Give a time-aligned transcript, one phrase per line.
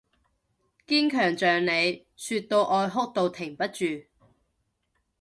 [0.03, 0.17] 堅強像你，說
[2.39, 3.85] 起愛哭到停不住